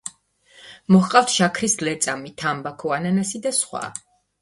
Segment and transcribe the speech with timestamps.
[0.95, 3.89] მოჰყავთ შაქრის ლერწამი, თამბაქო, ანანასი და სხვა.